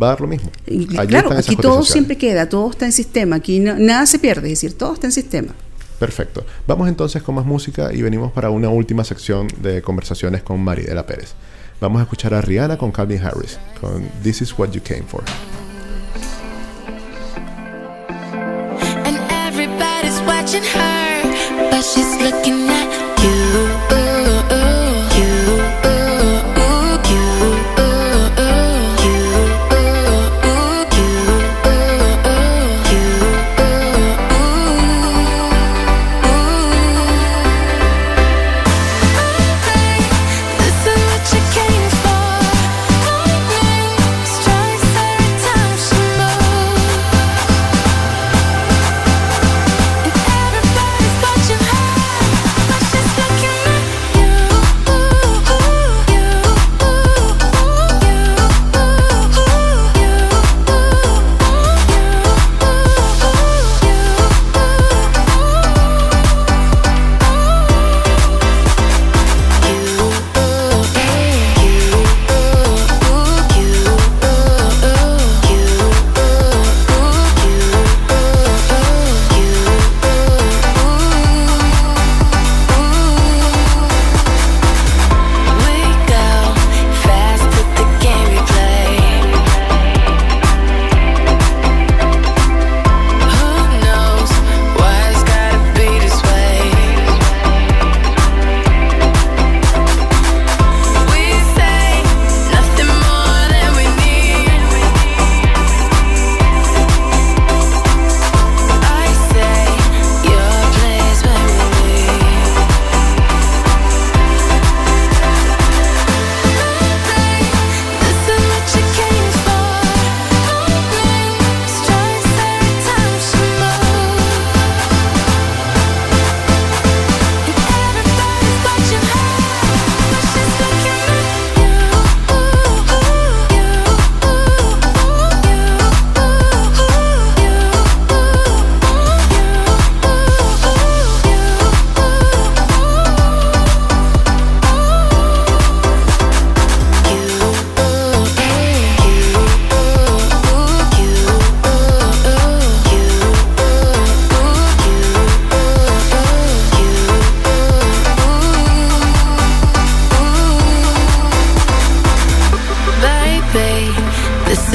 [0.00, 0.50] va a dar lo mismo.
[0.66, 4.48] Allí claro, aquí todo siempre queda, todo está en sistema, aquí no- nada se pierde,
[4.52, 5.52] es decir, todo está en sistema.
[5.98, 6.44] Perfecto.
[6.66, 11.04] Vamos entonces con más música y venimos para una última sección de conversaciones con Maridela
[11.06, 11.34] Pérez.
[11.80, 15.22] Vamos a escuchar a Rihanna con Calvin Harris, con This Is What You Came For.
[19.04, 22.79] And everybody's watching her, but she's looking at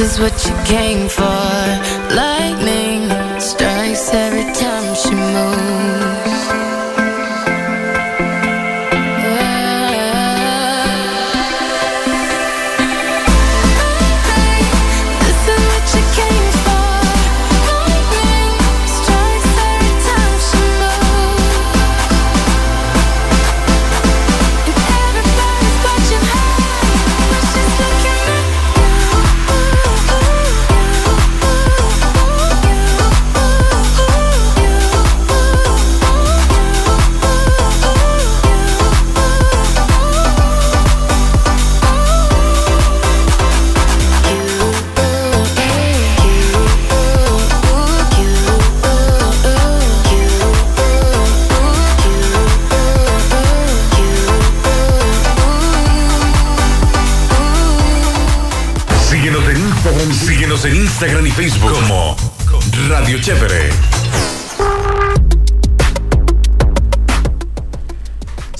[0.00, 1.22] is what you came for.
[2.14, 2.55] Lightning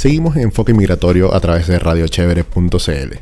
[0.07, 3.17] Seguimos en Enfoque Migratorio a través de radiochevere.cl.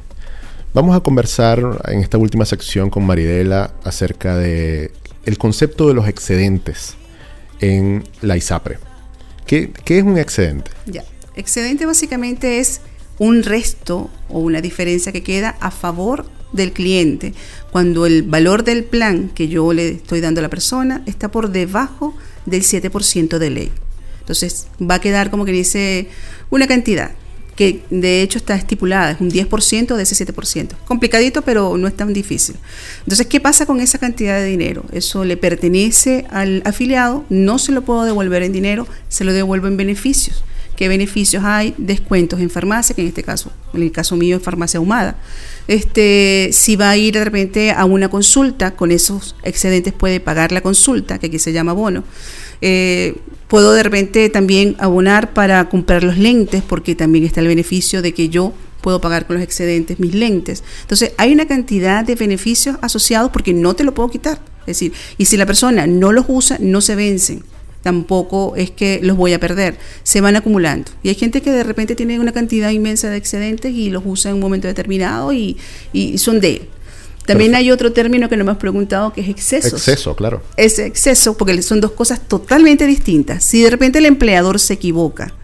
[0.75, 4.93] Vamos a conversar en esta última sección con Maridela acerca de
[5.25, 6.97] el concepto de los excedentes
[7.61, 8.77] en la ISAPRE.
[9.47, 10.73] ¿Qué, qué es un excedente?
[10.85, 11.05] Ya.
[11.37, 12.83] Excedente básicamente es
[13.19, 17.33] un resto o una diferencia que queda a favor del cliente
[17.73, 21.49] cuando el valor del plan que yo le estoy dando a la persona está por
[21.49, 22.15] debajo
[22.45, 23.73] del 7% de ley.
[24.25, 26.09] Entonces va a quedar como que dice
[26.55, 27.11] una cantidad
[27.57, 30.71] que de hecho está estipulada, es un 10% de ese 7%.
[30.87, 32.57] Complicadito, pero no es tan difícil.
[33.01, 34.85] Entonces, ¿qué pasa con esa cantidad de dinero?
[34.93, 39.69] Eso le pertenece al afiliado, no se lo puedo devolver en dinero, se lo devuelvo
[39.69, 40.43] en beneficios.
[40.77, 41.75] ¿Qué beneficios hay?
[41.79, 45.17] Descuentos en farmacia, que en este caso, en el caso mío es farmacia ahumada.
[45.69, 50.51] Este, si va a ir de repente a una consulta, con esos excedentes puede pagar
[50.51, 52.03] la consulta, que aquí se llama bono.
[52.61, 53.15] Eh,
[53.47, 58.13] puedo de repente también abonar para comprar los lentes, porque también está el beneficio de
[58.13, 60.65] que yo puedo pagar con los excedentes mis lentes.
[60.83, 64.41] Entonces, hay una cantidad de beneficios asociados porque no te lo puedo quitar.
[64.61, 67.45] Es decir, y si la persona no los usa, no se vencen
[67.85, 70.91] tampoco es que los voy a perder, se van acumulando.
[71.03, 74.31] Y hay gente que de repente tiene una cantidad inmensa de excedentes y los usa
[74.31, 75.59] en un momento determinado y,
[75.93, 76.69] y son de él.
[77.27, 77.57] También Perfecto.
[77.57, 79.75] hay otro término que no me has preguntado que es excesos.
[79.75, 80.43] Exceso, claro.
[80.57, 83.45] Es exceso porque son dos cosas totalmente distintas.
[83.45, 85.35] Si de repente el empleador se equivoca,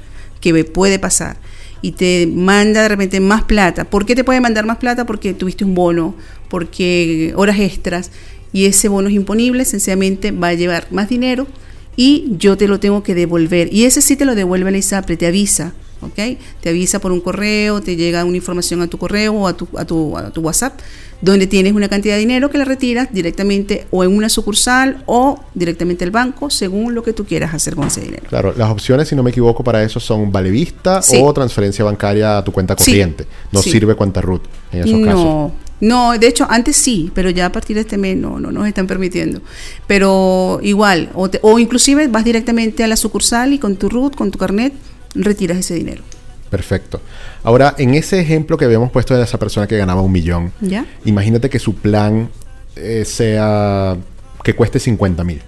[0.40, 1.36] que me puede pasar,
[1.82, 5.04] y te manda de repente más plata, ¿por qué te puede mandar más plata?
[5.04, 6.14] Porque tuviste un bono,
[6.48, 8.10] porque horas extras,
[8.52, 11.46] y ese bono es imponible, sencillamente va a llevar más dinero
[11.96, 13.72] y yo te lo tengo que devolver.
[13.72, 16.38] Y ese sí te lo devuelve la ISAPRE, te avisa, ¿ok?
[16.62, 19.68] Te avisa por un correo, te llega una información a tu correo o a tu,
[19.76, 20.78] a tu, a tu WhatsApp,
[21.20, 25.38] donde tienes una cantidad de dinero que la retiras directamente o en una sucursal o
[25.54, 28.22] directamente al banco, según lo que tú quieras hacer con ese dinero.
[28.28, 31.18] Claro, las opciones, si no me equivoco, para eso son vale vista Sí.
[31.22, 32.92] o transferencia bancaria a tu cuenta Sí.
[32.92, 33.26] corriente.
[33.52, 33.70] No Sí.
[33.70, 35.52] sirve cuenta root en esos casos.
[35.80, 38.66] No, de hecho antes sí, pero ya a partir de este mes no, no nos
[38.66, 39.40] están permitiendo.
[39.86, 44.14] Pero igual, o, te- o inclusive vas directamente a la sucursal y con tu RUT,
[44.14, 44.72] con tu carnet,
[45.14, 46.02] retiras ese dinero.
[46.50, 47.00] Perfecto.
[47.44, 50.84] Ahora, en ese ejemplo que habíamos puesto de esa persona que ganaba un millón, ¿Ya?
[51.04, 52.28] imagínate que su plan
[52.76, 53.96] eh, sea
[54.44, 55.40] que cueste 50 mil,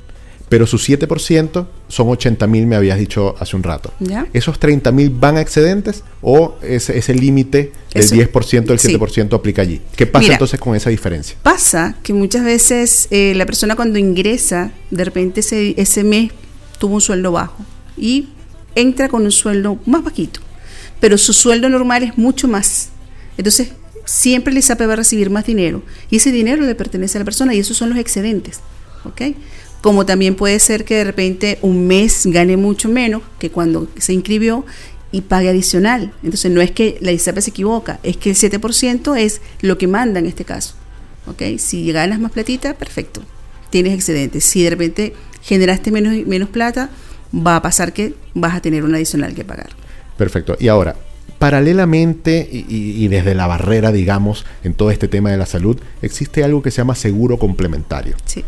[0.52, 3.90] pero su 7% son 80 mil, me habías dicho hace un rato.
[4.00, 4.26] ¿Ya?
[4.34, 8.94] ¿Esos 30 mil van a excedentes o ese, ese límite del Eso- 10%, del sí.
[8.94, 9.80] 7% aplica allí?
[9.96, 10.34] ¿Qué pasa Mira.
[10.34, 11.38] entonces con esa diferencia?
[11.42, 16.32] Pasa que muchas veces eh, la persona cuando ingresa, de repente ese, ese mes
[16.78, 17.64] tuvo un sueldo bajo
[17.96, 18.28] y
[18.74, 20.40] entra con un sueldo más bajito,
[21.00, 22.90] pero su sueldo normal es mucho más.
[23.38, 23.68] Entonces,
[24.04, 27.54] siempre el va a recibir más dinero y ese dinero le pertenece a la persona
[27.54, 28.60] y esos son los excedentes.
[29.04, 29.22] ¿ok?
[29.82, 34.14] Como también puede ser que de repente un mes gane mucho menos que cuando se
[34.14, 34.64] inscribió
[35.10, 36.12] y pague adicional.
[36.22, 39.86] Entonces no es que la ISAPE se equivoca, es que el 7% es lo que
[39.88, 40.74] manda en este caso.
[41.26, 41.42] ¿ok?
[41.58, 43.22] Si ganas más platita, perfecto,
[43.70, 44.44] tienes excedentes.
[44.44, 45.12] Si de repente
[45.42, 46.88] generaste menos, menos plata,
[47.34, 49.70] va a pasar que vas a tener un adicional que pagar.
[50.16, 50.56] Perfecto.
[50.60, 50.94] Y ahora,
[51.38, 55.76] paralelamente y, y- y desde la barrera, digamos, en todo este tema de la salud,
[56.00, 58.16] existe algo que se llama seguro complementario.
[58.24, 58.44] Sí.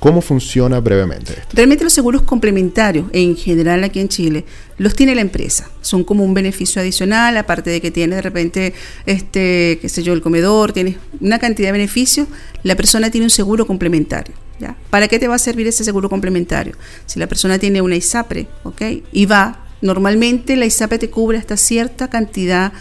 [0.00, 1.48] ¿Cómo funciona brevemente esto?
[1.52, 4.46] Realmente los seguros complementarios, en general aquí en Chile,
[4.78, 5.70] los tiene la empresa.
[5.82, 8.72] Son como un beneficio adicional, aparte de que tiene de repente,
[9.04, 12.28] este, qué sé yo, el comedor, tienes una cantidad de beneficios,
[12.62, 14.34] la persona tiene un seguro complementario.
[14.90, 16.74] ¿Para qué te va a servir ese seguro complementario?
[17.06, 18.82] Si la persona tiene una ISAPRE, ¿ok?
[19.12, 22.72] Y va, normalmente la ISAPRE te cubre hasta cierta cantidad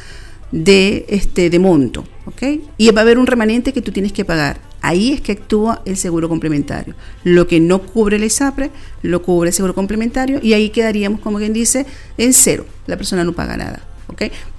[0.51, 2.43] de, este, de monto, ¿ok?
[2.77, 4.68] Y va a haber un remanente que tú tienes que pagar.
[4.81, 6.95] Ahí es que actúa el seguro complementario.
[7.23, 8.71] Lo que no cubre el ISAPRE,
[9.03, 11.85] lo cubre el seguro complementario y ahí quedaríamos, como quien dice,
[12.17, 12.65] en cero.
[12.87, 13.81] La persona no paga nada.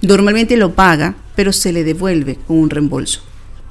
[0.01, 3.21] Normalmente lo paga, pero se le devuelve con un reembolso.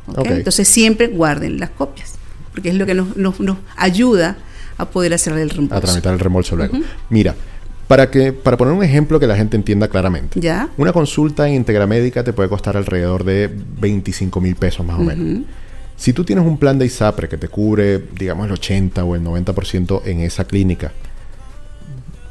[0.07, 0.19] ¿ok?
[0.19, 0.27] Ok.
[0.31, 2.15] Entonces siempre guarden las copias,
[2.53, 4.37] porque es lo que nos, nos- nos ayuda
[4.77, 5.77] a poder hacer el reembolso.
[5.77, 6.79] a tramitar el reembolso luego.
[7.11, 7.35] Mira,
[7.89, 10.39] para que para poner un ejemplo que la gente entienda claramente.
[10.41, 10.69] ¿Ya?
[10.77, 15.03] Una consulta en Integra Médica te puede costar alrededor de 25 mil pesos más o
[15.03, 15.43] menos.
[16.01, 19.23] Si tú tienes un plan de ISAPRE que te cubre, digamos, el 80 o el
[19.23, 20.93] 90% en esa clínica,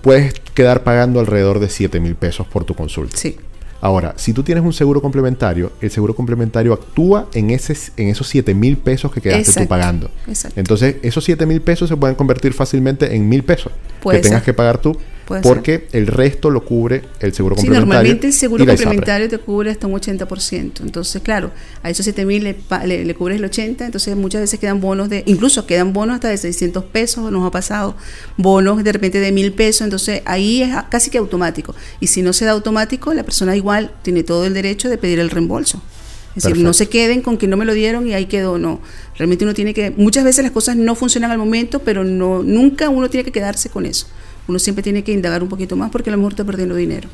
[0.01, 3.15] puedes quedar pagando alrededor de 7 mil pesos por tu consulta.
[3.15, 3.37] Sí.
[3.79, 8.27] Ahora, si tú tienes un seguro complementario, el seguro complementario actúa en, ese, en esos
[8.27, 10.09] 7 mil pesos que quedaste tú pagando.
[10.27, 10.59] exacto.
[10.59, 14.41] Entonces, esos 7 mil pesos se pueden convertir fácilmente en mil pesos Puede que tengas
[14.41, 14.97] que pagar tú,
[15.29, 17.79] Puede porque el resto lo cubre el seguro Sí, complementario.
[17.85, 18.83] normalmente el seguro ISAPRE.
[18.83, 20.81] complementario te cubre hasta un 80%.
[20.81, 21.51] Entonces, claro,
[21.81, 24.81] a esos 7 mil le, pa- le, le cubres el 80%, entonces muchas veces quedan
[24.81, 27.95] bonos de, incluso quedan bonos hasta de 600 pesos, nos ha pasado,
[28.37, 31.73] bonos de repente de mil pesos, entonces ahí es casi que automático.
[32.01, 35.19] Y si no se da automático, la persona igual tiene todo el derecho de pedir
[35.19, 35.81] el reembolso.
[36.35, 38.79] Es decir, no se queden con que no me lo dieron y ahí quedó, no.
[39.17, 42.89] Realmente uno tiene que, muchas veces las cosas no funcionan al momento, pero no, nunca
[42.89, 44.07] uno tiene que quedarse con eso.
[44.49, 47.07] Uno siempre tiene que indagar un poquito más porque a lo mejor está perdiendo dinero.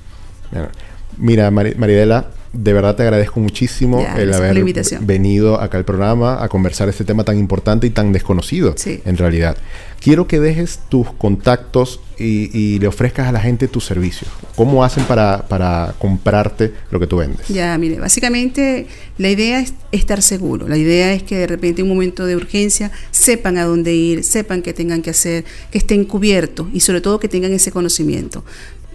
[1.17, 4.63] Mira, Mari- Maridela, de verdad te agradezco muchísimo el haber
[5.01, 9.01] venido acá al programa a conversar este tema tan importante y tan desconocido Sí.
[9.05, 9.57] en realidad.
[9.99, 14.29] Quiero que dejes tus contactos y, y le ofrezcas a la gente tus servicios.
[14.55, 17.45] ¿Cómo hacen para, para comprarte lo que tú vendes?
[17.49, 18.87] Ya, mire, básicamente
[19.17, 20.67] la idea es estar seguro.
[20.69, 24.23] La idea es que de repente en un momento de urgencia sepan a dónde ir,
[24.23, 28.45] sepan qué tengan que hacer, que estén cubiertos y sobre todo que tengan ese conocimiento.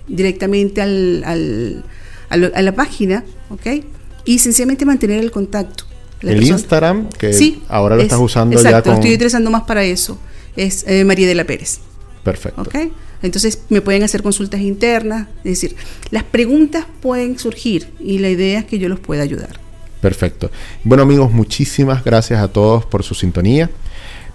[0.09, 1.85] Directamente al, al-
[2.29, 3.85] a, lo- a la página, ¿ok?
[4.25, 5.85] Y sencillamente mantener el contacto.
[6.23, 8.93] La El persona- Instagram, que Sí, ahora lo es- estás usando exacto, ya con...
[8.93, 10.19] lo estoy utilizando más para eso.
[10.57, 11.81] Es eh, María de la Pérez.
[12.23, 12.63] Perfecto.
[12.63, 12.75] ¿ok?
[13.23, 15.77] Entonces me pueden hacer consultas internas, es decir,
[16.11, 19.61] las preguntas pueden surgir y la idea es que yo los pueda ayudar.
[20.01, 20.51] Perfecto.
[20.83, 23.71] Bueno amigos, muchísimas gracias a todos por su sintonía.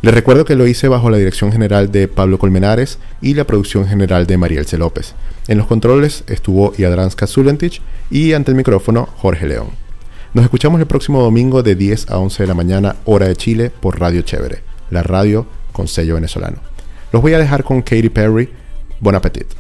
[0.02, 3.88] Les recuerdo que lo hice bajo la dirección general de Pablo Colmenares y la producción
[3.88, 5.16] general de Marielce López.
[5.48, 7.82] En los controles estuvo Iadranska Zulentich
[8.12, 9.70] y ante el micrófono Jorge León.
[10.34, 13.72] Nos escuchamos el próximo domingo de 10 a 11 de la mañana, hora de Chile,
[13.72, 14.62] por Radio Chévere,
[14.92, 16.58] la radio con sello venezolano.
[17.12, 18.50] Los voy a dejar con Katy Perry.
[19.00, 19.56] Bon appetit.